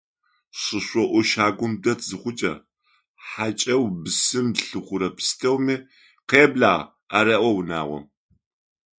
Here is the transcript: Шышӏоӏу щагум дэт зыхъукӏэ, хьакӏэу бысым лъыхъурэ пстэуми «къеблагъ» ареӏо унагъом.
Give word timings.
Шышӏоӏу 0.61 1.21
щагум 1.29 1.73
дэт 1.83 1.99
зыхъукӏэ, 2.07 2.53
хьакӏэу 3.27 3.85
бысым 4.03 4.47
лъыхъурэ 4.67 5.09
пстэуми 5.17 5.75
«къеблагъ» 6.29 6.89
ареӏо 7.17 7.49
унагъом. 7.59 8.03